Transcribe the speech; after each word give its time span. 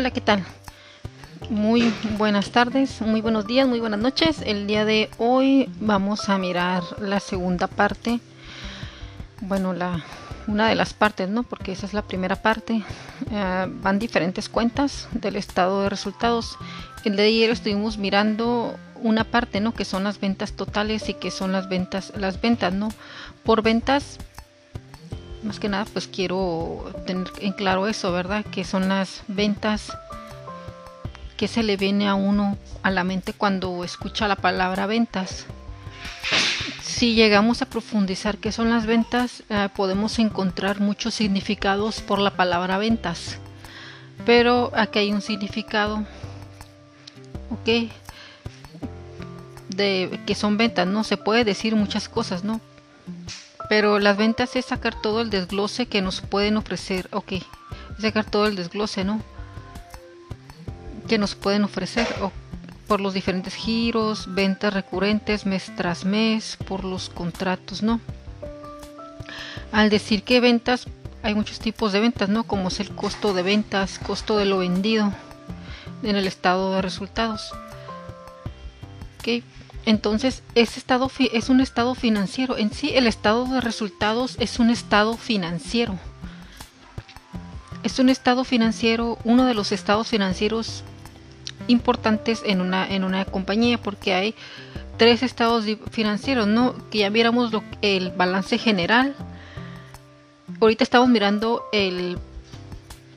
Hola, 0.00 0.12
¿qué 0.12 0.22
tal? 0.22 0.42
Muy 1.50 1.92
buenas 2.16 2.52
tardes, 2.52 3.02
muy 3.02 3.20
buenos 3.20 3.46
días, 3.46 3.68
muy 3.68 3.80
buenas 3.80 4.00
noches. 4.00 4.40
El 4.40 4.66
día 4.66 4.86
de 4.86 5.10
hoy 5.18 5.68
vamos 5.78 6.30
a 6.30 6.38
mirar 6.38 6.82
la 7.00 7.20
segunda 7.20 7.66
parte. 7.66 8.18
Bueno, 9.42 9.74
la 9.74 10.02
una 10.46 10.70
de 10.70 10.74
las 10.74 10.94
partes, 10.94 11.28
¿no? 11.28 11.42
Porque 11.42 11.72
esa 11.72 11.84
es 11.84 11.92
la 11.92 12.00
primera 12.00 12.36
parte. 12.36 12.82
Eh, 13.30 13.66
van 13.68 13.98
diferentes 13.98 14.48
cuentas 14.48 15.06
del 15.12 15.36
estado 15.36 15.82
de 15.82 15.90
resultados. 15.90 16.56
El 17.04 17.16
de 17.16 17.24
ayer 17.24 17.50
estuvimos 17.50 17.98
mirando 17.98 18.74
una 19.02 19.24
parte, 19.24 19.60
¿no? 19.60 19.74
Que 19.74 19.84
son 19.84 20.04
las 20.04 20.18
ventas 20.18 20.54
totales 20.54 21.10
y 21.10 21.14
que 21.14 21.30
son 21.30 21.52
las 21.52 21.68
ventas, 21.68 22.14
las 22.16 22.40
ventas, 22.40 22.72
¿no? 22.72 22.88
Por 23.44 23.60
ventas 23.60 24.18
más 25.42 25.58
que 25.58 25.68
nada 25.68 25.86
pues 25.92 26.06
quiero 26.06 26.92
tener 27.06 27.30
en 27.40 27.52
claro 27.52 27.86
eso, 27.86 28.12
¿verdad? 28.12 28.44
Que 28.44 28.64
son 28.64 28.88
las 28.88 29.22
ventas 29.28 29.92
que 31.36 31.48
se 31.48 31.62
le 31.62 31.76
viene 31.76 32.06
a 32.06 32.14
uno 32.14 32.58
a 32.82 32.90
la 32.90 33.04
mente 33.04 33.32
cuando 33.32 33.82
escucha 33.82 34.28
la 34.28 34.36
palabra 34.36 34.86
ventas. 34.86 35.46
Si 36.82 37.14
llegamos 37.14 37.62
a 37.62 37.66
profundizar 37.66 38.36
qué 38.36 38.52
son 38.52 38.68
las 38.68 38.84
ventas, 38.84 39.42
eh, 39.48 39.70
podemos 39.74 40.18
encontrar 40.18 40.80
muchos 40.80 41.14
significados 41.14 42.02
por 42.02 42.18
la 42.18 42.32
palabra 42.32 42.76
ventas. 42.76 43.38
Pero 44.26 44.70
aquí 44.74 44.98
hay 44.98 45.12
un 45.12 45.22
significado, 45.22 46.04
ok, 47.50 47.90
de 49.68 50.20
que 50.26 50.34
son 50.34 50.58
ventas, 50.58 50.86
¿no? 50.86 51.04
Se 51.04 51.16
puede 51.16 51.44
decir 51.44 51.74
muchas 51.74 52.08
cosas, 52.08 52.44
¿no? 52.44 52.60
Pero 53.70 54.00
las 54.00 54.16
ventas 54.16 54.56
es 54.56 54.64
sacar 54.64 55.00
todo 55.00 55.20
el 55.20 55.30
desglose 55.30 55.86
que 55.86 56.02
nos 56.02 56.22
pueden 56.22 56.56
ofrecer. 56.56 57.08
Ok, 57.12 57.34
sacar 58.00 58.24
todo 58.24 58.46
el 58.46 58.56
desglose, 58.56 59.04
¿no? 59.04 59.22
Que 61.06 61.18
nos 61.18 61.36
pueden 61.36 61.62
ofrecer 61.62 62.08
por 62.88 63.00
los 63.00 63.14
diferentes 63.14 63.54
giros, 63.54 64.34
ventas 64.34 64.74
recurrentes 64.74 65.46
mes 65.46 65.70
tras 65.76 66.04
mes, 66.04 66.58
por 66.66 66.82
los 66.82 67.10
contratos, 67.10 67.84
¿no? 67.84 68.00
Al 69.70 69.88
decir 69.88 70.24
que 70.24 70.40
ventas, 70.40 70.88
hay 71.22 71.36
muchos 71.36 71.60
tipos 71.60 71.92
de 71.92 72.00
ventas, 72.00 72.28
¿no? 72.28 72.42
Como 72.42 72.66
es 72.66 72.80
el 72.80 72.90
costo 72.90 73.34
de 73.34 73.44
ventas, 73.44 74.00
costo 74.00 74.36
de 74.36 74.46
lo 74.46 74.58
vendido 74.58 75.12
en 76.02 76.16
el 76.16 76.26
estado 76.26 76.74
de 76.74 76.82
resultados. 76.82 77.52
Ok, 79.20 79.44
entonces, 79.90 80.44
ese 80.54 80.78
estado 80.78 81.10
es 81.32 81.48
un 81.48 81.60
estado 81.60 81.96
financiero. 81.96 82.56
En 82.56 82.72
sí, 82.72 82.92
el 82.94 83.08
estado 83.08 83.44
de 83.46 83.60
resultados 83.60 84.36
es 84.38 84.60
un 84.60 84.70
estado 84.70 85.16
financiero. 85.16 85.98
Es 87.82 87.98
un 87.98 88.08
estado 88.08 88.44
financiero, 88.44 89.18
uno 89.24 89.46
de 89.46 89.54
los 89.54 89.72
estados 89.72 90.08
financieros 90.08 90.84
importantes 91.66 92.42
en 92.46 92.60
una, 92.60 92.88
en 92.88 93.02
una 93.02 93.24
compañía, 93.24 93.78
porque 93.78 94.14
hay 94.14 94.34
tres 94.96 95.24
estados 95.24 95.64
financieros, 95.90 96.46
¿no? 96.46 96.74
Que 96.90 96.98
ya 96.98 97.10
viéramos 97.10 97.52
el 97.82 98.10
balance 98.12 98.58
general. 98.58 99.16
Ahorita 100.60 100.84
estamos 100.84 101.08
mirando 101.08 101.64
el, 101.72 102.16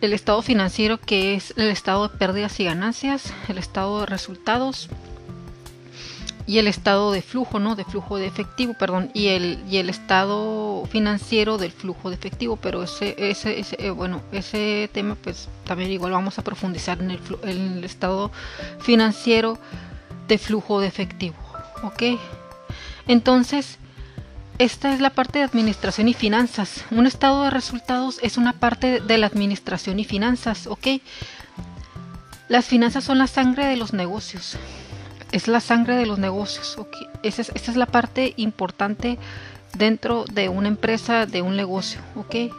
el 0.02 0.14
estado 0.14 0.42
financiero, 0.42 1.00
que 1.00 1.36
es 1.36 1.54
el 1.56 1.70
estado 1.70 2.08
de 2.08 2.18
pérdidas 2.18 2.60
y 2.60 2.64
ganancias, 2.64 3.32
el 3.48 3.60
estado 3.60 4.00
de 4.00 4.06
resultados 4.08 4.90
y 6.46 6.58
el 6.58 6.68
estado 6.68 7.12
de 7.12 7.22
flujo, 7.22 7.60
¿no? 7.60 7.76
De 7.76 7.86
flujo 7.86 8.18
de 8.18 8.28
efectivo, 8.28 8.74
perdón, 8.74 9.10
y 9.14 9.28
el, 9.28 9.64
y 9.70 9.78
el 9.78 9.90
estado 9.90 10.86
financiero 10.88 11.58
del 11.58 11.72
flujo 11.72 12.10
de 12.10 12.16
efectivo, 12.16 12.58
pero 12.58 12.84
ese, 12.84 13.16
ese, 13.18 13.60
ese 13.60 13.78
eh, 13.80 13.90
bueno, 13.92 14.22
ese 14.32 14.90
tema 14.94 15.16
pues 15.16 15.48
también 15.66 15.92
igual 15.92 16.12
vamos 16.12 16.40
a 16.40 16.44
profundizar 16.44 17.00
en 17.00 17.12
el, 17.12 17.20
en 17.44 17.78
el 17.78 17.84
estado 17.84 18.32
financiero 18.80 19.58
de 20.28 20.38
flujo 20.38 20.82
de 20.82 20.88
efectivo, 20.88 21.36
¿ok? 21.84 22.20
Entonces, 23.08 23.78
esta 24.60 24.94
es 24.94 25.00
la 25.00 25.10
parte 25.10 25.40
de 25.40 25.46
administración 25.46 26.08
y 26.08 26.14
finanzas. 26.14 26.86
Un 26.92 27.08
estado 27.08 27.44
de 27.44 27.50
resultados 27.50 28.20
es 28.22 28.38
una 28.38 28.54
parte 28.54 29.00
de 29.00 29.18
la 29.18 29.28
administración 29.28 30.00
y 30.00 30.06
finanzas, 30.06 30.68
¿ok? 30.68 30.88
Las 32.50 32.66
finanzas 32.66 33.04
son 33.06 33.18
la 33.18 33.28
sangre 33.28 33.66
de 33.66 33.78
los 33.78 33.94
negocios 33.94 34.58
es 35.34 35.48
la 35.48 35.60
sangre 35.60 35.96
de 35.96 36.06
los 36.06 36.20
negocios. 36.20 36.78
Esa, 37.24 37.42
es, 37.42 37.76
la 37.76 37.88
parte 37.88 38.34
importante 38.38 39.18
dentro 39.76 40.26
de 40.32 40.48
una 40.48 40.68
empresa, 40.68 41.26
de 41.26 41.42
un 41.42 41.58
negocio. 41.58 42.00
¿ok? 42.16 42.54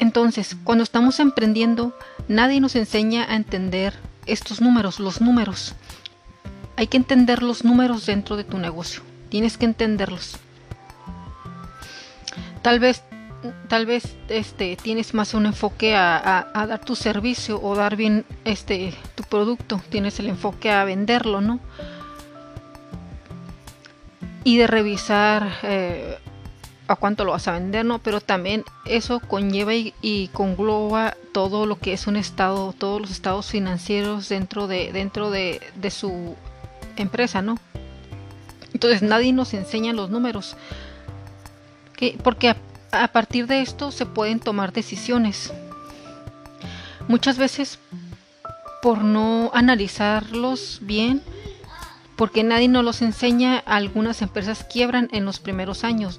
Entonces, 0.00 0.56
cuando 0.64 0.82
estamos 0.82 1.20
emprendiendo, 1.20 1.96
nadie 2.28 2.60
nos 2.60 2.74
enseña 2.74 3.26
a 3.30 3.36
entender 3.36 3.94
estos 4.24 4.62
números, 4.62 4.98
los 4.98 5.20
números. 5.20 5.74
Hay 6.76 6.86
que 6.86 6.96
entender 6.96 7.42
los 7.42 7.62
números 7.62 8.06
dentro 8.06 8.36
de 8.36 8.44
tu 8.44 8.58
negocio. 8.58 9.02
Tienes 9.28 9.58
que 9.58 9.66
entenderlos. 9.66 10.38
Tal 12.62 12.80
vez 12.80 13.02
tal 13.68 13.86
vez 13.86 14.16
este 14.28 14.76
tienes 14.76 15.14
más 15.14 15.34
un 15.34 15.46
enfoque 15.46 15.96
a, 15.96 16.46
dar 16.54 16.84
tu 16.84 16.94
servicio 16.94 17.60
o 17.60 17.74
dar 17.74 17.96
bien 17.96 18.24
este 18.44 18.94
producto 19.32 19.80
tienes 19.88 20.20
el 20.20 20.28
enfoque 20.28 20.70
a 20.70 20.84
venderlo 20.84 21.40
no 21.40 21.58
y 24.44 24.58
de 24.58 24.66
revisar 24.66 25.50
eh, 25.62 26.18
a 26.86 26.96
cuánto 26.96 27.24
lo 27.24 27.32
vas 27.32 27.48
a 27.48 27.52
vender 27.52 27.86
no 27.86 27.98
pero 27.98 28.20
también 28.20 28.62
eso 28.84 29.20
conlleva 29.20 29.72
y, 29.72 30.28
congloba 30.34 31.16
todo 31.32 31.64
lo 31.64 31.78
que 31.78 31.94
es 31.94 32.06
un 32.06 32.16
estado 32.16 32.74
todos 32.74 33.00
los 33.00 33.10
estados 33.10 33.46
financieros 33.46 34.28
dentro 34.28 34.66
de 34.66 34.92
dentro 34.92 35.30
de, 35.30 35.62
su 35.88 36.36
empresa 36.96 37.40
no 37.40 37.56
entonces 38.74 39.00
nadie 39.00 39.32
nos 39.32 39.54
enseña 39.54 39.94
los 39.94 40.10
números 40.10 40.58
porque 42.22 42.54
a 42.90 43.08
partir 43.08 43.46
de 43.46 43.62
esto 43.62 43.92
se 43.92 44.06
pueden 44.06 44.40
tomar 44.40 44.72
decisiones. 44.72 45.52
Muchas 47.06 47.38
veces 47.38 47.78
por 48.82 49.04
no 49.04 49.52
analizarlos 49.54 50.80
bien, 50.82 51.22
porque 52.16 52.42
nadie 52.42 52.68
nos 52.68 52.84
los 52.84 53.00
enseña, 53.00 53.58
algunas 53.58 54.22
empresas 54.22 54.64
quiebran 54.64 55.08
en 55.12 55.24
los 55.24 55.38
primeros 55.38 55.84
años. 55.84 56.18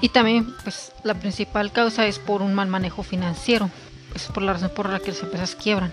Y 0.00 0.10
también, 0.10 0.52
pues, 0.64 0.92
la 1.04 1.14
principal 1.14 1.72
causa 1.72 2.06
es 2.06 2.18
por 2.18 2.42
un 2.42 2.52
mal 2.52 2.68
manejo 2.68 3.02
financiero. 3.02 3.70
Es 4.14 4.26
por 4.26 4.42
la 4.42 4.54
razón 4.54 4.70
por 4.74 4.88
la 4.90 4.98
que 4.98 5.12
las 5.12 5.22
empresas 5.22 5.54
quiebran. 5.54 5.92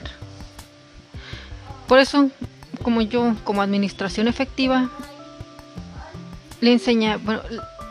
Por 1.87 1.99
eso, 1.99 2.29
como 2.81 3.01
yo, 3.01 3.35
como 3.43 3.61
administración 3.61 4.27
efectiva, 4.27 4.89
le 6.61 6.71
enseña, 6.71 7.17
bueno, 7.17 7.41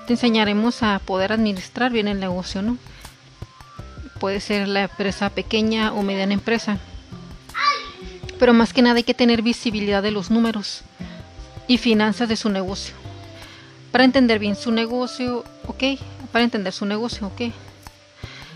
te 0.07 0.15
enseñaremos 0.15 0.83
a 0.83 0.99
poder 0.99 1.33
administrar 1.33 1.93
bien 1.93 2.09
el 2.09 2.19
negocio, 2.19 2.61
¿no? 2.63 2.77
Puede 4.19 4.41
ser 4.41 4.69
la 4.69 4.83
empresa 4.83 5.31
pequeña 5.31 5.93
o 5.93 6.03
mediana 6.03 6.35
empresa. 6.35 6.79
Pero 8.39 8.53
más 8.53 8.73
que 8.73 8.83
nada 8.83 8.97
hay 8.97 9.05
que 9.05 9.15
tener 9.15 9.43
visibilidad 9.43 10.03
de 10.03 10.11
los 10.11 10.31
números 10.31 10.83
y 11.67 11.79
finanzas 11.79 12.29
de 12.29 12.37
su 12.37 12.49
negocio. 12.49 12.95
Para 13.93 14.05
entender 14.05 14.39
bien 14.39 14.57
su 14.57 14.73
negocio, 14.73 15.45
¿ok? 15.67 15.99
Para 16.33 16.45
entender 16.45 16.73
su 16.73 16.85
negocio, 16.85 17.29
¿ok? 17.29 17.53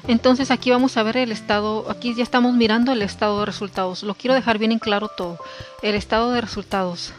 Entonces 0.07 0.51
aquí 0.51 0.71
vamos 0.71 0.97
a 0.97 1.03
ver 1.03 1.17
el 1.17 1.33
estado, 1.33 1.91
aquí 1.91 2.15
ya 2.15 2.23
estamos 2.23 2.55
mirando 2.55 2.93
el 2.93 3.03
estado 3.03 3.41
de 3.41 3.47
resultados. 3.47 4.03
Lo 4.03 4.15
quiero 4.15 4.35
dejar 4.35 4.59
bien 4.59 4.73
en 4.73 4.79
claro 4.79 5.09
todo. 5.09 5.39
El 5.83 5.95
estado 5.95 6.33
de 6.33 6.41
resultados. 6.41 7.13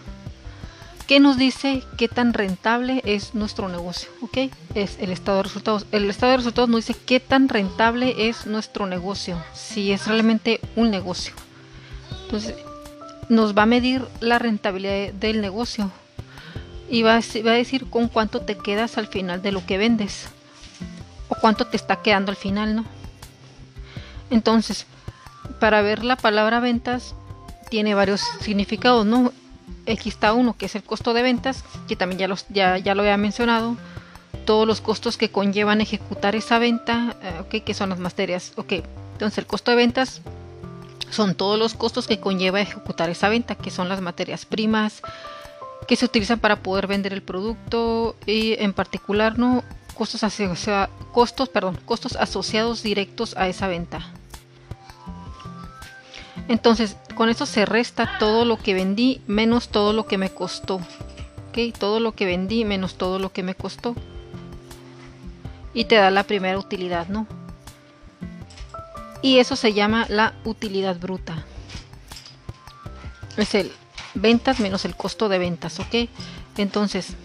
¿Qué 1.09 1.19
nos 1.19 1.39
dice 1.39 1.81
qué 1.97 2.07
tan 2.07 2.35
rentable 2.35 3.01
es 3.03 3.33
nuestro 3.33 3.67
negocio? 3.67 4.11
¿Ok? 4.21 4.51
Es 4.75 4.99
el 4.99 5.09
estado 5.09 5.37
de 5.37 5.43
resultados. 5.45 5.87
El 5.91 6.07
estado 6.07 6.33
de 6.33 6.38
resultados 6.38 6.69
nos 6.69 6.85
dice 6.85 7.00
qué 7.03 7.19
tan 7.19 7.50
rentable 7.50 8.29
es 8.29 8.45
nuestro 8.45 8.85
negocio, 8.85 9.44
si 9.56 9.91
es 9.91 10.06
realmente 10.06 10.59
un 10.75 10.91
negocio. 10.91 11.33
Entonces, 12.25 12.53
nos 13.27 13.57
va 13.57 13.63
a 13.63 13.65
medir 13.65 14.06
la 14.19 14.38
rentabilidad 14.38 15.11
del 15.13 15.41
negocio 15.41 15.89
y 16.91 17.01
va 17.01 17.15
a, 17.15 17.21
decir 17.53 17.89
con 17.89 18.07
cuánto 18.07 18.41
te 18.41 18.55
quedas 18.55 19.00
al 19.00 19.07
final 19.07 19.41
de 19.41 19.51
lo 19.51 19.65
que 19.65 19.79
vendes 19.79 20.27
o 21.27 21.33
cuánto 21.41 21.65
te 21.65 21.77
está 21.77 22.03
quedando 22.03 22.29
al 22.29 22.38
final, 22.38 22.75
¿no? 22.75 22.85
Entonces, 24.29 24.85
para 25.59 25.81
ver 25.81 26.05
la 26.05 26.17
palabra 26.17 26.59
ventas 26.59 27.15
tiene 27.71 27.95
varios 27.95 28.21
significados, 28.41 29.07
¿no? 29.07 29.33
Aquí 29.91 30.09
está 30.09 30.33
uno, 30.33 30.56
que 30.56 30.68
es 30.68 30.75
el 30.75 30.83
costo 30.83 31.13
de 31.13 31.24
ventas, 31.24 31.63
que 31.88 31.95
también 31.95 32.19
ya, 32.19 32.27
los, 32.27 32.45
ya, 32.50 32.77
ya 32.77 32.95
lo 32.95 33.01
había 33.01 33.18
mencionado. 33.18 33.75
Todos 34.45 34.68
los 34.68 34.81
costos 34.81 35.18
que 35.18 35.30
conllevan 35.30 35.81
ejecutar 35.81 36.36
esa 36.36 36.59
venta, 36.59 37.15
eh, 37.51 37.62
que 37.62 37.74
son 37.74 37.89
las 37.89 38.00
materias. 38.00 38.53
Ok, 38.56 38.74
entonces 39.13 39.38
el 39.38 39.45
costo 39.47 39.71
de 39.71 39.77
ventas 39.77 40.21
son 41.09 41.36
todos 41.36 41.57
los 41.57 41.74
costos 41.74 42.07
que 42.07 42.19
conlleva 42.19 42.62
ejecutar 42.62 43.09
esa 43.09 43.30
venta, 43.30 43.56
que 43.56 43.71
son 43.71 43.89
las 43.89 44.01
materias 44.01 44.45
primas 44.45 45.01
que 45.88 45.95
se 45.95 46.06
utilizan 46.06 46.39
para 46.39 46.57
poder 46.57 46.86
vender 46.86 47.13
el 47.13 47.24
producto 47.24 48.15
y 48.27 48.53
en 48.59 48.74
particular 48.74 49.39
no 49.39 49.63
costos, 49.95 50.21
costos, 51.12 51.50
perdón, 51.50 51.80
costos 51.83 52.15
asociados 52.15 52.83
directos 52.83 53.36
a 53.36 53.47
esa 53.47 53.68
venta. 53.68 54.12
Entonces, 56.47 56.95
con 57.19 57.27
eso 57.27 57.45
se 57.45 57.66
resta 57.66 58.18
todo 58.18 58.45
lo 58.45 58.56
que 58.56 58.74
vendí 58.74 59.19
menos 59.27 59.68
todo 59.68 59.92
lo 59.92 60.06
que 60.06 60.18
me 60.18 60.30
costó. 60.30 60.75
¿Ok? 61.50 61.77
Todo 61.77 62.00
lo 62.00 62.13
que 62.13 62.24
vendí 62.24 62.63
menos 62.63 62.95
todo 62.95 63.19
lo 63.19 63.33
que 63.33 63.44
me 63.44 63.56
costó. 63.56 63.94
Y 65.74 65.83
te 65.83 65.95
da 65.95 66.12
la 66.12 66.24
primera 66.24 66.57
utilidad, 66.57 67.10
¿no? 67.10 67.27
Y 69.21 69.39
eso 69.39 69.57
se 69.57 69.74
llama 69.74 70.06
la 70.07 70.33
utilidad 70.45 70.98
bruta. 70.98 71.44
Es 73.36 73.54
el 73.54 73.69
ventas 74.13 74.62
menos 74.62 74.86
el 74.86 74.95
costo 74.95 75.27
de 75.27 75.39
ventas, 75.39 75.81
¿ok? 75.81 76.07
Entonces, 76.56 77.15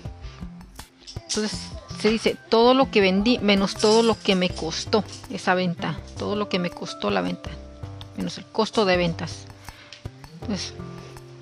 entonces 1.23 1.56
se 2.00 2.11
dice 2.11 2.37
todo 2.49 2.75
lo 2.75 2.90
que 2.90 3.00
vendí 3.00 3.38
menos 3.38 3.76
todo 3.76 4.02
lo 4.02 4.19
que 4.20 4.35
me 4.35 4.50
costó 4.50 5.05
esa 5.31 5.55
venta, 5.55 5.97
todo 6.19 6.35
lo 6.35 6.49
que 6.49 6.58
me 6.58 6.70
costó 6.70 7.11
la 7.11 7.20
venta 7.20 7.50
menos 8.17 8.38
el 8.38 8.44
costo 8.47 8.85
de 8.85 8.97
ventas. 8.97 9.47
Pues 10.46 10.75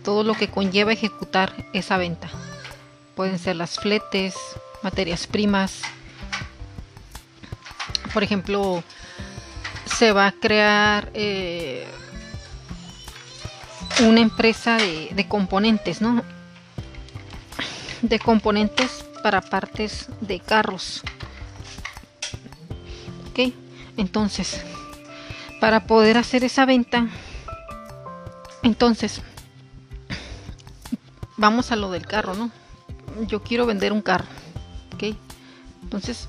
todo 0.04 0.22
lo 0.22 0.34
que 0.34 0.48
conlleva 0.48 0.92
ejecutar 0.92 1.52
esa 1.72 1.96
venta. 1.96 2.28
Pueden 3.14 3.38
ser 3.38 3.56
las 3.56 3.78
fletes, 3.78 4.34
materias 4.82 5.26
primas. 5.26 5.82
Por 8.12 8.22
ejemplo, 8.22 8.82
se 9.86 10.12
va 10.12 10.26
a 10.26 10.32
crear 10.32 11.10
eh, 11.14 11.86
una 14.00 14.20
empresa 14.20 14.76
de, 14.76 15.10
de 15.12 15.28
componentes, 15.28 16.00
¿no? 16.00 16.22
De 18.02 18.18
componentes 18.18 19.04
para 19.22 19.40
partes 19.40 20.08
de 20.20 20.40
carros. 20.40 21.02
Ok, 23.30 23.52
entonces 23.96 24.62
para 25.62 25.86
poder 25.86 26.18
hacer 26.18 26.42
esa 26.42 26.66
venta. 26.66 27.06
Entonces, 28.62 29.20
vamos 31.36 31.72
a 31.72 31.76
lo 31.76 31.90
del 31.90 32.06
carro, 32.06 32.34
¿no? 32.34 32.50
Yo 33.26 33.42
quiero 33.42 33.66
vender 33.66 33.92
un 33.92 34.02
carro, 34.02 34.26
¿ok? 34.94 35.16
Entonces, 35.82 36.28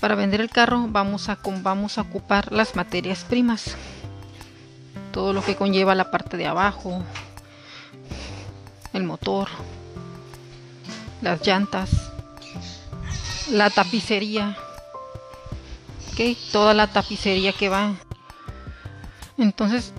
para 0.00 0.14
vender 0.14 0.40
el 0.40 0.50
carro 0.50 0.86
vamos 0.88 1.28
a, 1.28 1.38
vamos 1.62 1.98
a 1.98 2.02
ocupar 2.02 2.52
las 2.52 2.76
materias 2.76 3.24
primas. 3.24 3.76
Todo 5.12 5.32
lo 5.32 5.42
que 5.42 5.56
conlleva 5.56 5.94
la 5.94 6.10
parte 6.10 6.36
de 6.36 6.46
abajo, 6.46 7.02
el 8.92 9.04
motor, 9.04 9.48
las 11.22 11.44
llantas, 11.46 11.90
la 13.50 13.70
tapicería, 13.70 14.56
¿ok? 16.12 16.36
Toda 16.52 16.74
la 16.74 16.86
tapicería 16.86 17.52
que 17.52 17.68
va 17.68 17.94
entonces 19.40 19.94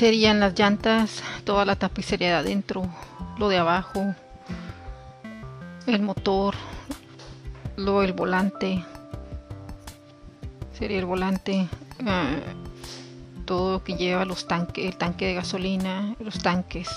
serían 0.00 0.40
las 0.40 0.58
llantas, 0.58 1.22
toda 1.44 1.66
la 1.66 1.76
tapicería 1.76 2.28
de 2.28 2.34
adentro, 2.36 2.88
lo 3.36 3.50
de 3.50 3.58
abajo, 3.58 4.14
el 5.86 6.00
motor, 6.00 6.54
luego 7.76 8.02
el 8.02 8.14
volante, 8.14 8.82
sería 10.72 11.00
el 11.00 11.04
volante, 11.04 11.68
ah, 12.06 12.30
todo 13.44 13.72
lo 13.72 13.84
que 13.84 13.96
lleva 13.96 14.24
los 14.24 14.48
tanques, 14.48 14.86
el 14.86 14.96
tanque 14.96 15.26
de 15.26 15.34
gasolina, 15.34 16.16
los 16.18 16.38
tanques. 16.38 16.88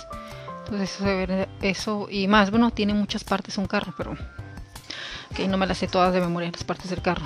Entonces 0.60 0.96
eso, 0.96 1.50
eso 1.62 2.08
y 2.10 2.30
más, 2.30 2.52
bueno, 2.52 2.72
tiene 2.72 2.94
muchas 2.94 3.26
partes 3.26 3.58
un 3.58 3.68
carro, 3.68 3.94
pero 3.98 4.16
que 5.36 5.50
no 5.50 5.58
me 5.58 5.68
las 5.68 5.80
sé 5.80 5.90
todas 5.90 6.14
de 6.14 6.22
memoria, 6.22 6.52
las 6.52 6.64
partes 6.64 6.90
del 6.90 7.02
carro. 7.02 7.26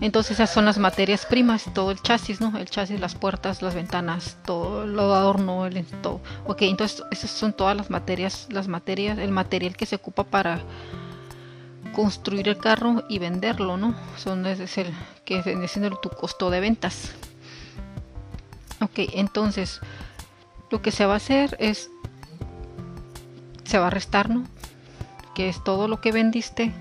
Entonces 0.00 0.32
esas 0.32 0.50
son 0.50 0.64
las 0.64 0.78
materias 0.78 1.26
primas, 1.26 1.64
todo 1.74 1.90
el 1.90 2.00
chasis, 2.00 2.40
¿no? 2.40 2.56
El 2.58 2.68
chasis, 2.68 3.00
las 3.00 3.14
puertas, 3.14 3.62
las 3.62 3.74
ventanas, 3.74 4.36
todo 4.44 4.86
lo 4.86 5.14
adorno, 5.14 5.66
el 5.66 5.84
todo. 6.02 6.20
Ok, 6.44 6.62
entonces 6.62 7.02
esas 7.10 7.30
son 7.30 7.52
todas 7.52 7.76
las 7.76 7.90
materias, 7.90 8.46
las 8.50 8.68
materias, 8.68 9.18
el 9.18 9.30
material 9.30 9.76
que 9.76 9.86
se 9.86 9.96
ocupa 9.96 10.24
para 10.24 10.60
construir 11.94 12.48
el 12.48 12.58
carro 12.58 13.04
y 13.08 13.18
venderlo, 13.18 13.76
¿no? 13.76 13.94
Son 14.16 14.44
es 14.46 14.78
el 14.78 14.92
que 15.24 15.42
viene 15.42 15.68
siendo 15.68 15.96
tu 15.96 16.10
costo 16.10 16.50
de 16.50 16.60
ventas. 16.60 17.12
Ok, 18.82 19.10
entonces 19.14 19.80
lo 20.70 20.82
que 20.82 20.90
se 20.90 21.06
va 21.06 21.14
a 21.14 21.16
hacer 21.16 21.56
es 21.58 21.90
se 23.64 23.78
va 23.78 23.88
a 23.88 23.90
restar, 23.90 24.30
¿no? 24.30 24.44
Que 25.34 25.48
es 25.48 25.62
todo 25.64 25.88
lo 25.88 26.00
que 26.00 26.12
vendiste 26.12 26.72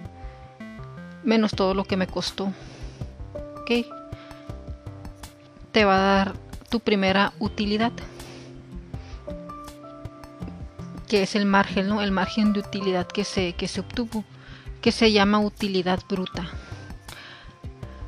menos 1.26 1.52
todo 1.52 1.74
lo 1.74 1.84
que 1.84 1.98
me 1.98 2.08
costó. 2.08 2.54
¿Ok? 3.62 3.86
Te 5.72 5.84
va 5.84 5.96
a 5.96 6.16
dar 6.16 6.34
tu 6.70 6.80
primera 6.80 7.34
utilidad. 7.40 7.92
Que 11.08 11.24
es 11.24 11.36
el 11.36 11.46
margen, 11.46 11.88
¿no? 11.88 12.02
El 12.02 12.12
margen 12.12 12.54
de 12.54 12.60
utilidad 12.60 13.08
que 13.08 13.24
se, 13.24 13.54
que 13.54 13.68
se 13.68 13.82
obtuvo. 13.82 14.24
Que 14.82 14.92
se 14.92 15.12
llama 15.12 15.40
utilidad 15.40 16.00
bruta. 16.08 16.48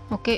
¿Ok? 0.10 0.30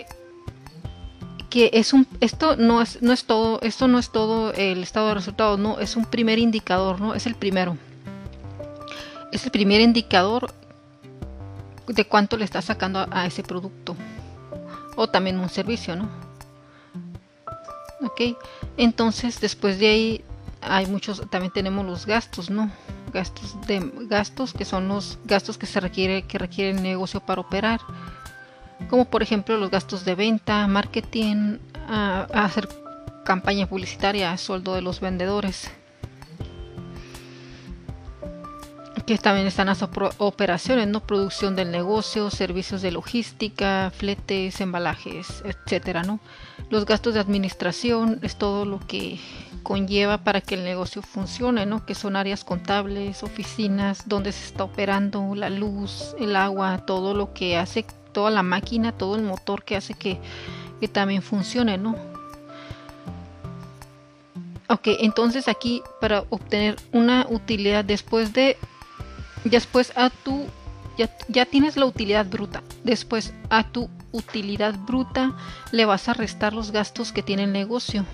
Que 1.49 1.71
es 1.73 1.93
un, 1.93 2.07
esto 2.21 2.55
no 2.55 2.81
es, 2.81 3.01
no 3.01 3.11
es 3.11 3.25
todo, 3.25 3.59
esto 3.61 3.87
no 3.87 3.99
es 3.99 4.11
todo 4.11 4.53
el 4.53 4.83
estado 4.83 5.09
de 5.09 5.15
resultados, 5.15 5.57
no, 5.59 5.79
es 5.79 5.95
un 5.95 6.05
primer 6.05 6.37
indicador, 6.37 7.01
¿no? 7.01 7.15
Es 7.15 7.25
el 7.25 7.35
primero. 7.35 7.75
Es 9.31 9.45
el 9.45 9.51
primer 9.51 9.81
indicador 9.81 10.53
de 11.93 12.05
cuánto 12.05 12.37
le 12.37 12.45
estás 12.45 12.65
sacando 12.65 13.07
a, 13.09 13.25
ese 13.25 13.43
producto 13.43 13.95
o 14.95 15.07
también 15.07 15.39
un 15.39 15.49
servicio, 15.49 15.95
¿no? 15.95 16.09
Ok, 18.01 18.37
entonces 18.77 19.41
después 19.41 19.79
de 19.79 19.87
ahí 19.87 20.25
hay 20.61 20.85
muchos, 20.85 21.23
también 21.29 21.51
tenemos 21.51 21.85
los 21.85 22.05
gastos, 22.05 22.49
¿no? 22.49 22.71
Gastos 23.11 23.59
de 23.65 23.91
gastos 24.07 24.53
que 24.53 24.65
son 24.65 24.87
los 24.87 25.17
gastos 25.25 25.57
que 25.57 25.65
se 25.65 25.79
requiere 25.79 26.23
que 26.23 26.37
requiere 26.37 26.71
el 26.71 26.83
negocio 26.83 27.19
para 27.21 27.41
operar, 27.41 27.81
como 28.89 29.05
por 29.05 29.23
ejemplo 29.23 29.57
los 29.57 29.71
gastos 29.71 30.05
de 30.05 30.15
venta, 30.15 30.65
marketing, 30.67 31.57
a 31.87 32.27
hacer 32.31 32.69
campaña 33.25 33.67
publicitaria, 33.67 34.37
sueldo 34.37 34.75
de 34.75 34.81
los 34.81 34.99
vendedores, 34.99 35.71
que 39.09 39.17
también 39.17 39.47
están 39.47 39.65
las 39.65 39.81
operaciones, 39.81 40.87
¿no? 40.87 40.99
Producción 40.99 41.55
del 41.55 41.71
negocio, 41.71 42.29
servicios 42.29 42.83
de 42.83 42.91
logística, 42.91 43.91
fletes, 43.91 44.61
embalajes, 44.61 45.41
etcétera, 45.43 46.03
¿no? 46.03 46.19
Los 46.69 46.85
gastos 46.85 47.15
de 47.15 47.19
administración 47.19 48.19
es 48.21 48.35
todo 48.35 48.65
lo 48.65 48.77
que 48.77 49.19
conlleva 49.63 50.19
para 50.19 50.41
que 50.41 50.53
el 50.53 50.63
negocio 50.63 51.01
funcione, 51.01 51.65
¿no? 51.65 51.87
Que 51.87 51.95
son 51.95 52.15
áreas 52.15 52.43
contables, 52.43 53.23
oficinas, 53.23 54.07
donde 54.07 54.31
se 54.31 54.45
está 54.45 54.65
operando, 54.65 55.33
la 55.33 55.49
luz, 55.49 56.13
el 56.19 56.35
agua, 56.35 56.85
todo 56.85 57.15
lo 57.15 57.33
que 57.33 57.57
hace, 57.57 57.87
toda 58.11 58.29
la 58.29 58.43
máquina, 58.43 58.91
todo 58.91 59.15
el 59.15 59.23
motor 59.23 59.63
que 59.63 59.75
hace 59.75 59.95
que, 59.95 60.19
también 60.91 61.23
funcione, 61.23 61.79
¿no? 61.79 61.95
Ok, 64.67 64.87
entonces 64.99 65.47
aquí 65.47 65.81
para 65.99 66.25
obtener 66.29 66.75
una 66.91 67.25
utilidad 67.27 67.83
después 67.83 68.33
de 68.33 68.55
Después 69.43 69.93
a 69.95 70.09
tu 70.09 70.45
ya, 70.97 71.09
ya, 71.29 71.45
tienes 71.45 71.77
la 71.77 71.85
utilidad 71.85 72.25
bruta. 72.25 72.61
Después 72.83 73.33
a 73.49 73.63
tu 73.63 73.89
utilidad 74.11 74.75
bruta 74.77 75.37
le 75.71 75.85
vas 75.85 76.09
a 76.09 76.13
restar 76.13 76.53
los 76.53 76.71
gastos 76.71 77.13
que 77.13 77.23
tiene 77.23 77.45
el 77.45 77.53
negocio. 77.53 78.05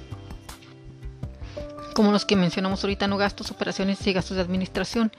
Como 1.96 2.12
los 2.12 2.26
que 2.26 2.36
mencionamos 2.36 2.84
ahorita, 2.84 3.08
no 3.08 3.18
gastos, 3.18 3.52
operaciones 3.52 4.06
y 4.06 4.14
gastos 4.14 4.38
de 4.38 4.44
administración. 4.44 5.12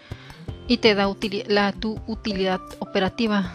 Y 0.68 0.78
te 0.78 0.94
da 0.94 1.12
la, 1.48 1.72
tu 1.72 2.00
utilidad 2.06 2.60
operativa. 2.78 3.52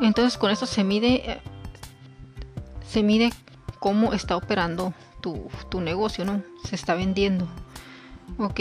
Entonces 0.00 0.36
con 0.38 0.50
eso 0.50 0.66
se 0.66 0.82
mide 0.82 1.40
se 2.88 3.02
mide 3.02 3.32
cómo 3.80 4.12
está 4.12 4.36
operando 4.36 4.94
tu, 5.20 5.50
tu 5.68 5.80
negocio, 5.80 6.24
¿no? 6.24 6.42
Se 6.64 6.76
está 6.76 6.94
vendiendo. 6.94 7.48
Ok. 8.38 8.60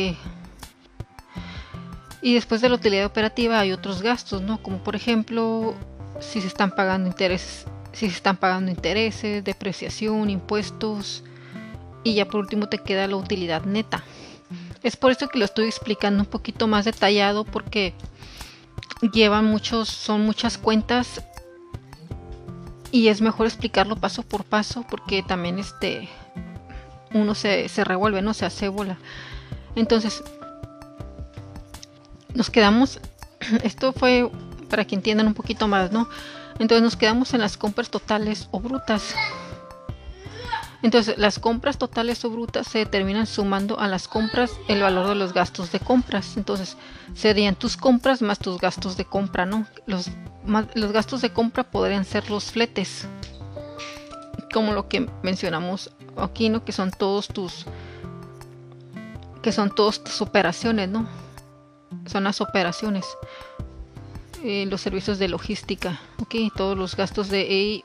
Y 2.24 2.34
después 2.34 2.62
de 2.62 2.70
la 2.70 2.76
utilidad 2.76 3.06
operativa 3.06 3.60
hay 3.60 3.74
otros 3.74 4.02
gastos, 4.02 4.42
¿no? 4.42 4.64
Como 4.64 4.78
por 4.78 4.96
ejemplo, 4.96 5.76
si 6.22 6.40
se 6.40 6.48
están 6.48 6.72
pagando 6.72 7.10
intereses, 7.10 7.66
si 7.92 8.10
se 8.10 8.16
están 8.16 8.38
pagando 8.38 8.72
intereses, 8.72 9.44
depreciación, 9.44 10.30
impuestos 10.30 11.26
y 12.02 12.14
ya 12.16 12.26
por 12.26 12.40
último 12.40 12.70
te 12.70 12.78
queda 12.78 13.08
la 13.08 13.18
utilidad 13.18 13.66
neta. 13.66 14.06
Es 14.84 14.96
por 14.96 15.12
eso 15.12 15.28
que 15.28 15.38
lo 15.38 15.44
estoy 15.44 15.66
explicando 15.66 16.24
un 16.24 16.30
poquito 16.30 16.66
más 16.66 16.86
detallado 16.86 17.44
porque 17.44 17.94
llevan 19.12 19.44
muchos, 19.44 19.90
son 19.90 20.22
muchas 20.26 20.58
cuentas 20.58 21.22
y 22.90 23.10
es 23.10 23.20
mejor 23.20 23.48
explicarlo 23.48 23.98
paso 23.98 24.24
por 24.24 24.46
paso 24.46 24.86
porque 24.90 25.24
también 25.24 25.60
este 25.60 26.08
uno 27.14 27.36
se, 27.36 27.68
se 27.68 27.84
revuelve, 27.84 28.22
no 28.22 28.34
se 28.34 28.46
hace 28.46 28.70
bola. 28.70 28.98
Entonces, 29.76 30.24
nos 32.34 32.50
quedamos, 32.50 33.00
esto 33.64 33.94
fue 33.94 34.30
para 34.70 34.86
que 34.86 34.96
entiendan 34.96 35.28
un 35.28 35.34
poquito 35.34 35.68
más, 35.68 35.92
¿no? 35.92 36.10
Entonces 36.60 36.84
nos 36.84 36.96
quedamos 36.96 37.34
en 37.34 37.42
las 37.42 37.58
compras 37.58 37.90
totales 37.90 38.48
o 38.52 38.60
brutas. 38.60 39.16
Entonces, 40.84 41.18
las 41.18 41.40
compras 41.40 41.78
totales 41.78 42.26
o 42.26 42.30
brutas 42.30 42.68
se 42.68 42.80
determinan 42.80 43.26
sumando 43.26 43.80
a 43.80 43.88
las 43.88 44.10
compras 44.10 44.52
el 44.68 44.82
valor 44.82 45.08
de 45.08 45.16
los 45.16 45.32
gastos 45.32 45.72
de 45.72 45.80
compras. 45.80 46.36
Entonces, 46.36 46.76
serían 47.14 47.56
tus 47.56 47.78
compras 47.78 48.22
más 48.22 48.38
tus 48.38 48.60
gastos 48.60 48.98
de 48.98 49.06
compra, 49.06 49.46
¿no? 49.46 49.66
Los, 49.86 50.10
los 50.76 50.92
gastos 50.92 51.22
de 51.22 51.32
compra 51.32 51.64
podrían 51.64 52.04
ser 52.04 52.30
los 52.30 52.52
fletes, 52.52 53.08
como 54.54 54.74
lo 54.74 54.90
que 54.90 55.10
mencionamos 55.24 55.90
aquí, 56.18 56.50
¿no? 56.50 56.66
Que 56.66 56.74
son 56.74 56.92
todos 56.92 57.30
tus 57.30 57.66
que 59.42 59.52
son 59.52 59.74
todas 59.74 60.04
tus 60.04 60.22
operaciones, 60.22 60.90
¿no? 60.90 61.08
Son 62.06 62.24
las 62.24 62.42
operaciones, 62.42 63.06
eh, 64.44 64.66
los 64.70 64.82
servicios 64.82 65.20
de 65.20 65.28
logística, 65.28 66.00
¿ok? 66.20 66.36
Todos 66.56 66.78
los 66.78 66.96
gastos 66.96 67.30
de 67.30 67.84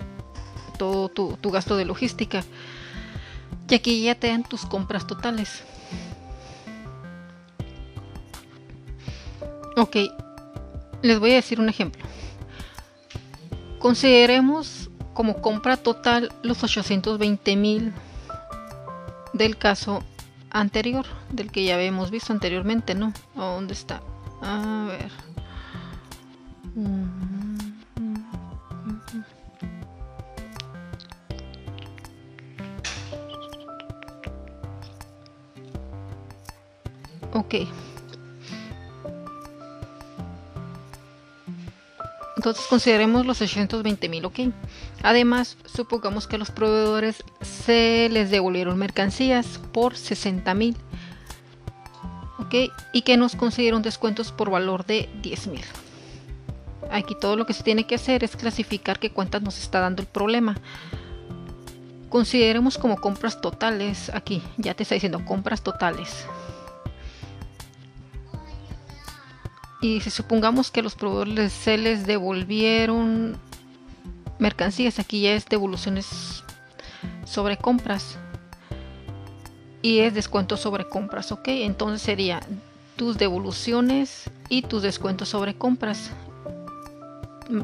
todo 0.79 1.09
tu, 1.09 1.37
tu 1.41 1.51
gasto 1.51 1.77
de 1.77 1.85
logística. 1.85 2.45
Y 3.69 3.75
aquí 3.75 4.03
ya 4.03 4.15
te 4.15 4.29
dan 4.29 4.45
tus 4.45 4.65
compras 4.65 5.07
totales. 5.07 5.63
Ok, 9.77 9.97
les 11.03 11.19
voy 11.19 11.33
a 11.33 11.37
decir 11.37 11.61
un 11.61 11.69
ejemplo. 11.69 12.05
Consideremos 13.79 14.91
como 15.15 15.41
compra 15.41 15.77
total 15.77 16.33
los 16.43 16.65
820 16.65 17.57
mil 17.57 17.93
del 19.33 19.57
caso 19.57 20.03
anterior, 20.51 21.07
del 21.31 21.51
que 21.51 21.65
ya 21.65 21.75
habíamos 21.75 22.11
visto 22.11 22.33
anteriormente, 22.33 22.95
¿no? 22.95 23.13
¿Dónde 23.35 23.75
está? 23.75 24.03
A 24.43 24.87
ver. 24.89 25.11
Ok. 37.33 37.55
Entonces 42.37 42.67
consideremos 42.69 43.27
los 43.27 43.39
620 43.39 44.09
mil, 44.09 44.25
ok. 44.25 44.39
Además, 45.03 45.57
supongamos 45.67 46.27
que 46.27 46.37
a 46.37 46.39
los 46.39 46.51
proveedores 46.51 47.25
se 47.41 48.09
les 48.11 48.31
devolvieron 48.31 48.79
mercancías 48.79 49.61
por 49.73 49.97
60 49.97 50.55
mil, 50.55 50.77
Y 52.51 53.03
que 53.03 53.17
nos 53.17 53.37
consiguieron 53.37 53.83
descuentos 53.83 54.33
por 54.33 54.51
valor 54.51 54.85
de 54.87 55.09
10 55.23 55.47
mil. 55.49 55.65
Aquí 56.91 57.15
todo 57.21 57.37
lo 57.37 57.47
que 57.47 57.53
se 57.53 57.63
tiene 57.63 57.85
que 57.85 57.97
hacer 57.97 58.25
es 58.25 58.37
clasificar 58.37 58.99
qué 58.99 59.11
cuentas 59.11 59.43
nos 59.43 59.59
está 59.59 59.81
dando 59.81 60.03
el 60.03 60.09
problema. 60.09 60.57
Consideremos 62.09 62.79
como 62.79 62.97
compras 62.97 63.41
totales, 63.41 64.11
aquí 64.15 64.43
ya 64.57 64.75
te 64.75 64.83
está 64.83 64.95
diciendo 64.95 65.25
compras 65.27 65.63
totales. 65.63 66.27
y 69.81 70.01
si 70.01 70.11
supongamos 70.11 70.71
que 70.71 70.83
los 70.83 70.95
proveedores 70.95 71.53
se 71.53 71.79
les 71.79 72.07
devolvieron 72.07 73.37
mercancías, 74.39 74.99
aquí 74.99 75.23
ya 75.23 75.33
es 75.33 75.47
devoluciones 75.47 76.43
sobre 77.25 77.57
compras 77.57 78.19
y 79.83 80.01
es 80.01 80.15
descuento 80.15 80.57
sobre 80.57 80.89
compras, 80.89 81.33
ok, 81.33 81.49
entonces 81.49 82.03
sería 82.03 82.41
tus 82.97 83.17
devoluciones 83.17 84.29
y 84.49 84.63
tus 84.63 84.83
descuentos 84.83 85.29
sobre 85.29 85.55
compras. 85.55 86.11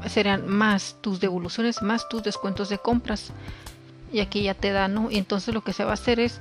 Serían 0.08 0.48
más 0.48 0.96
tus 1.02 1.20
devoluciones 1.20 1.82
más 1.82 2.08
tus 2.08 2.22
descuentos 2.22 2.70
de 2.70 2.78
compras. 2.78 3.32
Y 4.12 4.20
aquí 4.20 4.44
ya 4.44 4.54
te 4.54 4.70
da 4.70 4.88
no 4.88 5.10
y 5.10 5.18
entonces 5.18 5.52
lo 5.52 5.62
que 5.62 5.72
se 5.72 5.84
va 5.84 5.90
a 5.90 5.94
hacer 5.94 6.20
es 6.20 6.40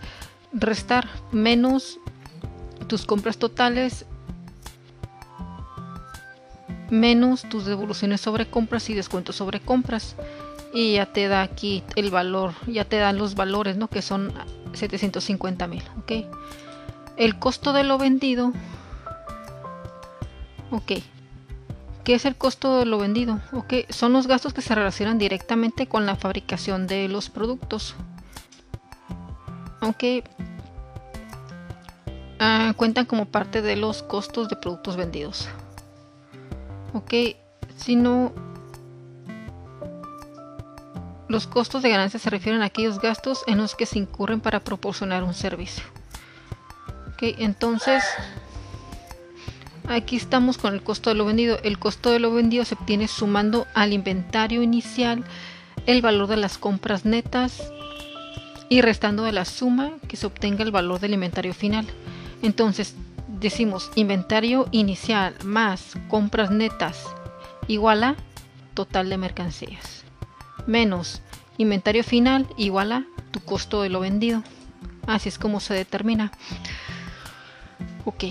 restar 0.54 1.10
menos 1.32 1.98
tus 2.88 3.06
compras 3.06 3.38
totales 3.38 4.06
menos 6.92 7.42
tus 7.50 7.66
devoluciones 7.66 8.22
sobre 8.22 8.46
compras 8.46 8.90
y 8.90 8.94
descuentos 8.94 9.36
sobre 9.36 9.60
compras. 9.60 10.16
Y 10.74 10.94
ya 10.94 11.08
te 11.08 11.28
da 11.28 11.42
aquí 11.42 11.84
el 11.96 12.12
valor 12.12 12.54
ya 12.68 12.86
te 12.86 12.98
dan 12.98 13.18
los 13.18 13.36
valores 13.36 13.76
no 13.76 13.88
que 13.88 14.02
son 14.02 14.32
750 14.74 15.68
mil 15.68 15.84
ok 16.00 16.12
el 17.18 17.40
costo 17.40 17.74
de 17.74 17.84
lo 17.84 17.98
vendido 17.98 18.52
ok 20.72 20.94
¿Qué 22.04 22.16
es 22.16 22.26
el 22.26 22.36
costo 22.36 22.80
de 22.80 22.86
lo 22.86 22.98
vendido? 22.98 23.40
Ok, 23.54 23.76
son 23.88 24.12
los 24.12 24.28
gastos 24.28 24.54
que 24.54 24.62
se 24.62 24.76
relacionan 24.76 25.18
directamente 25.18 25.88
con 25.88 26.06
la 26.06 26.18
fabricación 26.18 26.86
de 26.86 27.08
los 27.08 27.30
productos. 27.30 27.96
Ok, 29.82 30.04
ah, 32.40 32.74
cuentan 32.76 33.06
como 33.06 33.24
parte 33.24 33.62
de 33.62 33.78
los 33.78 34.04
costos 34.04 34.50
de 34.50 34.58
productos 34.58 34.98
vendidos 34.98 35.48
ok 36.94 37.14
sino 37.76 38.32
los 41.34 41.48
costos 41.48 41.82
de 41.82 41.90
ganancia 41.90 42.20
se 42.20 42.30
refieren 42.30 42.62
a 42.62 42.66
aquellos 42.66 43.02
gastos 43.02 43.44
en 43.48 43.58
los 43.58 43.74
que 43.74 43.88
se 43.88 43.98
incurren 43.98 44.40
para 44.40 44.60
proporcionar 44.60 45.24
un 45.24 45.34
servicio. 45.34 45.84
Entonces 47.22 48.04
aquí 49.88 50.16
estamos 50.16 50.58
con 50.58 50.74
el 50.74 50.84
costo 50.84 51.10
de 51.10 51.16
lo 51.16 51.26
vendido. 51.26 51.58
El 51.64 51.80
costo 51.80 52.12
de 52.12 52.20
lo 52.20 52.32
vendido 52.34 52.66
se 52.66 52.76
obtiene 52.76 53.08
sumando 53.08 53.66
al 53.74 53.94
inventario 53.94 54.62
inicial 54.62 55.24
el 55.88 56.02
valor 56.02 56.28
de 56.28 56.38
las 56.38 56.58
compras 56.58 57.04
netas 57.06 57.64
y 58.70 58.82
restando 58.82 59.24
de 59.24 59.32
la 59.32 59.46
suma 59.46 59.94
que 60.08 60.18
se 60.18 60.28
obtenga 60.28 60.64
el 60.64 60.72
valor 60.72 61.00
del 61.00 61.14
inventario 61.14 61.54
final. 61.54 61.88
Entonces 62.44 62.94
decimos 63.40 63.90
inventario 63.96 64.68
inicial 64.72 65.34
más 65.44 65.94
compras 66.10 66.52
netas 66.52 67.06
igual 67.68 68.04
a 68.04 68.16
total 68.76 69.10
de 69.10 69.18
mercancías 69.18 70.03
menos 70.68 71.22
inventario 71.58 72.04
final 72.04 72.48
igual 72.58 72.92
a 72.92 73.06
tu 73.32 73.40
costo 73.40 73.82
de 73.82 73.90
lo 73.90 74.00
vendido. 74.00 74.44
Así 75.08 75.30
es 75.30 75.38
como 75.38 75.60
se 75.60 75.74
determina. 75.74 76.32
Ok. 78.06 78.26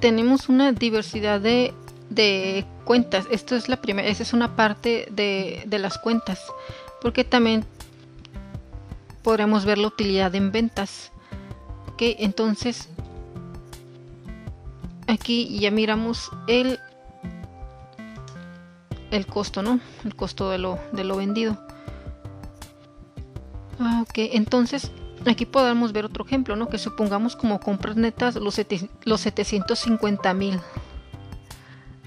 Tenemos 0.00 0.48
una 0.48 0.72
diversidad 0.72 1.40
de, 1.40 1.74
de 2.10 2.64
cuentas. 2.84 3.26
Esto 3.30 3.56
es 3.56 3.68
la 3.68 3.80
primera, 3.80 4.08
esa 4.08 4.22
es 4.22 4.32
una 4.32 4.54
parte 4.54 5.08
de, 5.10 5.64
de 5.66 5.78
las 5.78 5.98
cuentas. 5.98 6.40
Porque 7.00 7.24
también 7.24 7.64
podremos 9.22 9.64
ver 9.64 9.78
la 9.78 9.88
utilidad 9.88 10.34
en 10.34 10.52
ventas. 10.52 11.10
Ok, 11.92 12.02
entonces 12.18 12.88
aquí 15.06 15.58
ya 15.58 15.70
miramos 15.70 16.30
el 16.46 16.78
el 19.10 19.26
costo, 19.26 19.62
¿no? 19.62 19.80
El 20.04 20.16
costo 20.16 20.50
de 20.50 20.58
lo, 20.58 20.78
de 20.92 21.04
lo 21.04 21.16
vendido. 21.16 21.56
Ah, 23.78 24.02
ok, 24.02 24.18
entonces 24.32 24.90
aquí 25.26 25.46
podemos 25.46 25.92
ver 25.92 26.04
otro 26.04 26.24
ejemplo, 26.24 26.56
¿no? 26.56 26.68
Que 26.68 26.78
supongamos 26.78 27.36
como 27.36 27.60
compras 27.60 27.96
netas 27.96 28.34
los, 28.34 28.60
los 29.04 29.20
750 29.20 30.34
mil 30.34 30.60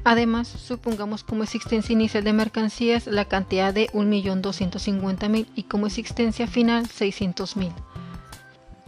Además, 0.04 0.48
supongamos 0.48 1.24
como 1.24 1.44
existencia 1.44 1.94
inicial 1.94 2.24
de 2.24 2.34
mercancías 2.34 3.06
la 3.08 3.26
cantidad 3.26 3.74
de 3.74 3.90
1.250.000 3.90 5.48
y 5.56 5.64
como 5.64 5.88
existencia 5.88 6.48
final 6.48 6.88
600.000. 6.88 7.72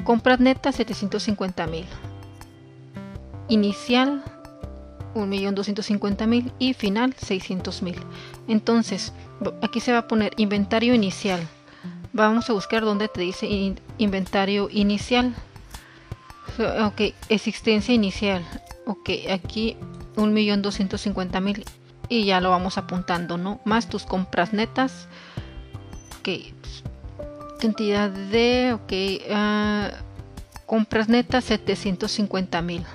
Compras 0.03 0.39
netas 0.39 0.79
750.000. 0.79 1.85
Inicial 3.51 4.23
1.250.000 5.13 6.53
y 6.57 6.73
final 6.73 7.13
600.000. 7.15 7.95
Entonces, 8.47 9.11
aquí 9.61 9.81
se 9.81 9.91
va 9.91 9.99
a 9.99 10.07
poner 10.07 10.33
inventario 10.37 10.93
inicial. 10.93 11.45
Vamos 12.13 12.49
a 12.49 12.53
buscar 12.53 12.83
donde 12.83 13.09
te 13.09 13.19
dice 13.19 13.75
inventario 13.97 14.69
inicial. 14.71 15.35
Ok, 16.81 17.13
existencia 17.27 17.93
inicial. 17.93 18.45
Ok, 18.85 19.09
aquí 19.29 19.75
1.250.000 20.15 21.65
y 22.07 22.25
ya 22.25 22.39
lo 22.39 22.51
vamos 22.51 22.77
apuntando, 22.77 23.37
¿no? 23.37 23.59
Más 23.65 23.89
tus 23.89 24.03
compras 24.03 24.53
netas. 24.53 25.09
Ok, 26.19 26.29
cantidad 27.59 28.09
de, 28.09 28.73
ok, 28.73 28.93
uh, 29.29 30.65
compras 30.65 31.09
netas 31.09 31.49
750.000. 31.49 32.85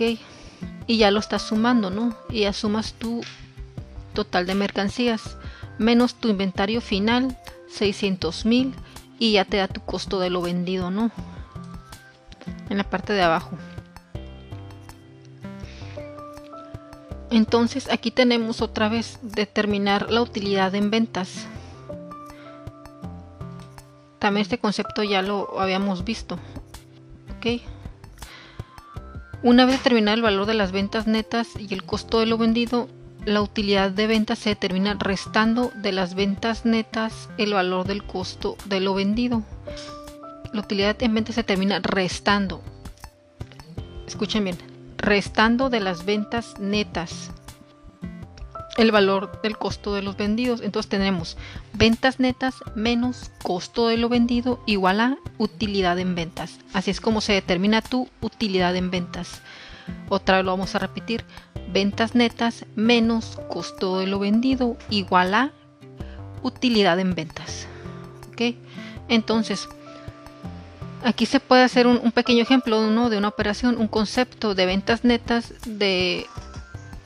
Y 0.00 0.96
ya 0.96 1.10
lo 1.10 1.20
estás 1.20 1.42
sumando, 1.42 1.90
¿no? 1.90 2.16
Y 2.30 2.40
ya 2.40 2.52
sumas 2.52 2.94
tu 2.94 3.20
total 4.14 4.46
de 4.46 4.54
mercancías 4.54 5.36
menos 5.78 6.14
tu 6.14 6.28
inventario 6.28 6.80
final 6.80 7.38
600.000 7.78 8.74
y 9.18 9.32
ya 9.32 9.44
te 9.44 9.56
da 9.56 9.68
tu 9.68 9.80
costo 9.80 10.20
de 10.20 10.30
lo 10.30 10.42
vendido, 10.42 10.90
¿no? 10.90 11.10
En 12.68 12.78
la 12.78 12.84
parte 12.84 13.12
de 13.12 13.22
abajo. 13.22 13.56
Entonces 17.30 17.88
aquí 17.90 18.10
tenemos 18.10 18.62
otra 18.62 18.88
vez 18.88 19.18
determinar 19.22 20.10
la 20.10 20.22
utilidad 20.22 20.74
en 20.74 20.90
ventas. 20.90 21.46
También 24.18 24.42
este 24.42 24.58
concepto 24.58 25.02
ya 25.02 25.22
lo 25.22 25.60
habíamos 25.60 26.04
visto. 26.04 26.38
Una 29.42 29.66
vez 29.66 29.78
determinado 29.78 30.16
el 30.16 30.22
valor 30.22 30.46
de 30.46 30.54
las 30.54 30.72
ventas 30.72 31.06
netas 31.06 31.48
y 31.56 31.72
el 31.72 31.84
costo 31.84 32.18
de 32.18 32.26
lo 32.26 32.38
vendido, 32.38 32.88
la 33.24 33.40
utilidad 33.40 33.90
de 33.92 34.08
ventas 34.08 34.40
se 34.40 34.50
determina 34.50 34.96
restando 34.98 35.70
de 35.76 35.92
las 35.92 36.14
ventas 36.14 36.64
netas 36.64 37.28
el 37.38 37.54
valor 37.54 37.86
del 37.86 38.02
costo 38.02 38.56
de 38.64 38.80
lo 38.80 38.94
vendido. 38.94 39.44
La 40.52 40.60
utilidad 40.60 41.00
en 41.02 41.14
ventas 41.14 41.36
se 41.36 41.42
determina 41.42 41.78
restando. 41.80 42.62
Escuchen 44.08 44.42
bien, 44.42 44.58
restando 44.96 45.70
de 45.70 45.80
las 45.80 46.04
ventas 46.04 46.58
netas 46.58 47.30
el 48.78 48.92
valor 48.92 49.42
del 49.42 49.58
costo 49.58 49.92
de 49.92 50.02
los 50.02 50.16
vendidos. 50.16 50.62
Entonces 50.62 50.88
tenemos 50.88 51.36
ventas 51.74 52.18
netas 52.20 52.54
menos 52.74 53.30
costo 53.42 53.88
de 53.88 53.98
lo 53.98 54.08
vendido 54.08 54.60
igual 54.66 55.00
a 55.00 55.18
utilidad 55.36 55.98
en 55.98 56.14
ventas. 56.14 56.58
Así 56.72 56.90
es 56.90 57.00
como 57.00 57.20
se 57.20 57.34
determina 57.34 57.82
tu 57.82 58.08
utilidad 58.22 58.74
en 58.76 58.90
ventas. 58.90 59.42
Otra 60.08 60.36
vez 60.36 60.44
lo 60.44 60.52
vamos 60.52 60.74
a 60.74 60.78
repetir. 60.78 61.24
Ventas 61.70 62.14
netas 62.14 62.64
menos 62.76 63.38
costo 63.50 63.98
de 63.98 64.06
lo 64.06 64.18
vendido 64.20 64.76
igual 64.90 65.34
a 65.34 65.52
utilidad 66.42 66.98
en 67.00 67.14
ventas. 67.14 67.66
¿Ok? 68.30 68.54
Entonces, 69.08 69.68
aquí 71.02 71.26
se 71.26 71.40
puede 71.40 71.64
hacer 71.64 71.86
un, 71.86 72.12
pequeño 72.12 72.42
ejemplo 72.42 72.90
¿no? 72.90 73.10
de 73.10 73.18
una 73.18 73.28
operación, 73.28 73.76
un 73.76 73.88
concepto 73.88 74.54
de 74.54 74.66
ventas 74.66 75.04
netas 75.04 75.52
de 75.66 76.26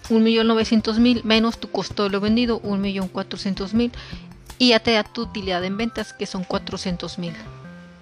1.900.000 0.09 1.23
menos 1.25 1.59
tu 1.59 1.71
costo 1.71 2.05
de 2.05 2.11
lo 2.11 2.21
vendido, 2.21 2.61
1.400.000 2.63 3.91
y 4.59 4.69
ya 4.69 4.81
te 4.81 4.93
da 4.93 5.05
tu 5.05 5.23
utilidad 5.23 5.65
en 5.65 5.77
ventas 5.77 6.13
que 6.13 6.27
son 6.27 6.45
400.000. 6.45 7.33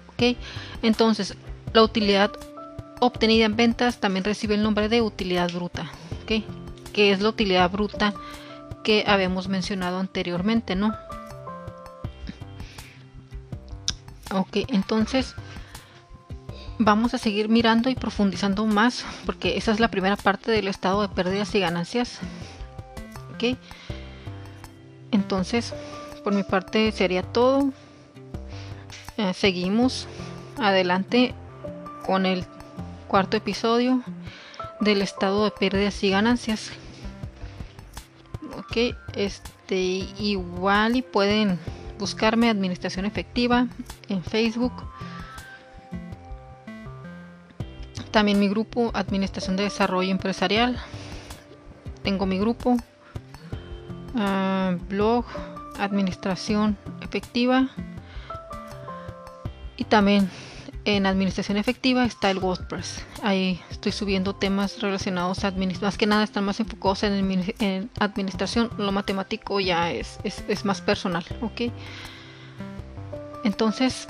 ¿Ok? 0.09 0.37
Entonces, 0.81 1.35
la 1.73 1.83
utilidad 1.83 2.31
obtenida 2.99 3.45
en 3.45 3.55
ventas 3.55 3.99
también 3.99 4.23
recibe 4.23 4.55
el 4.55 4.63
nombre 4.63 4.89
de 4.89 5.01
utilidad 5.01 5.51
bruta. 5.51 5.91
¿Ok? 6.23 6.43
Que 6.93 7.11
es 7.11 7.21
la 7.21 7.29
utilidad 7.29 7.69
bruta 7.71 8.13
que 8.83 9.03
habíamos 9.07 9.47
mencionado 9.47 9.99
anteriormente, 9.99 10.75
¿no? 10.75 10.95
Ok, 14.33 14.57
entonces 14.69 15.35
vamos 16.83 17.13
a 17.13 17.17
seguir 17.17 17.49
mirando 17.49 17.89
y 17.89 17.95
profundizando 17.95 18.65
más 18.65 19.05
porque 19.25 19.57
esa 19.57 19.71
es 19.71 19.79
la 19.79 19.89
primera 19.89 20.15
parte 20.15 20.51
del 20.51 20.67
estado 20.67 21.01
de 21.01 21.09
pérdidas 21.09 21.53
y 21.55 21.59
ganancias 21.59 22.19
ok 23.33 23.57
entonces 25.11 25.73
por 26.23 26.33
mi 26.33 26.43
parte 26.43 26.91
sería 26.91 27.23
todo. 27.23 27.71
Eh, 29.17 29.33
seguimos 29.33 30.07
adelante 30.57 31.33
con 32.05 32.25
el 32.25 32.45
cuarto 33.07 33.37
episodio 33.37 34.01
del 34.79 35.01
estado 35.01 35.45
de 35.45 35.51
pérdidas 35.51 36.03
y 36.03 36.09
ganancias. 36.09 36.71
Ok 38.57 38.95
este 39.15 39.75
igual 40.19 40.95
y 40.95 41.01
pueden 41.01 41.59
buscarme 41.99 42.49
administración 42.49 43.05
efectiva 43.05 43.67
en 44.09 44.23
facebook 44.23 44.73
También 48.11 48.39
mi 48.39 48.49
grupo 48.49 48.91
Administración 48.93 49.55
de 49.55 49.63
Desarrollo 49.63 50.11
Empresarial. 50.11 50.77
Tengo 52.03 52.25
mi 52.25 52.37
grupo 52.39 52.75
ah, 54.15 54.75
blog 54.89 55.25
Administración 55.79 56.77
Efectiva. 57.01 57.69
Y 59.77 59.85
también 59.85 60.29
en 60.83 61.05
Administración 61.05 61.57
Efectiva 61.57 62.03
está 62.03 62.29
el 62.29 62.39
WordPress. 62.39 63.05
Ahí 63.23 63.61
estoy 63.69 63.93
subiendo 63.93 64.35
temas 64.35 64.81
relacionados 64.81 65.45
a 65.45 65.47
administración. 65.47 65.87
Más 65.87 65.97
que 65.97 66.05
nada 66.05 66.23
están 66.23 66.43
más 66.43 66.59
enfocados 66.59 67.03
en, 67.03 67.89
administración. 67.99 68.69
Lo 68.77 68.91
matemático 68.91 69.61
ya 69.61 69.91
es, 69.91 70.19
es, 70.25 70.43
es 70.49 70.65
más 70.65 70.81
personal. 70.81 71.23
¿ok? 71.41 71.71
Entonces, 73.45 74.09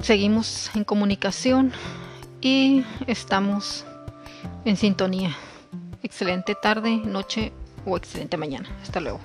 seguimos 0.00 0.70
en 0.74 0.84
comunicación 0.84 1.72
y 2.46 2.84
estamos 3.08 3.84
en 4.64 4.76
sintonía. 4.76 5.36
Excelente 6.04 6.54
tarde, 6.54 6.96
noche 6.98 7.52
o 7.84 7.96
excelente 7.96 8.36
mañana. 8.36 8.68
Hasta 8.82 9.00
luego. 9.00 9.18